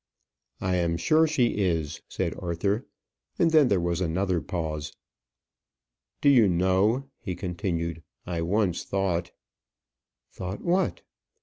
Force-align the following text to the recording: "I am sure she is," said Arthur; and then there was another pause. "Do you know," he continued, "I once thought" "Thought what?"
"I 0.59 0.77
am 0.77 0.97
sure 0.97 1.27
she 1.27 1.57
is," 1.59 2.01
said 2.09 2.33
Arthur; 2.39 2.87
and 3.37 3.51
then 3.51 3.67
there 3.67 3.79
was 3.79 4.01
another 4.01 4.41
pause. 4.41 4.93
"Do 6.21 6.29
you 6.29 6.49
know," 6.49 7.11
he 7.19 7.35
continued, 7.35 8.01
"I 8.25 8.41
once 8.41 8.83
thought" 8.83 9.29
"Thought 10.35 10.61
what?" 10.63 11.03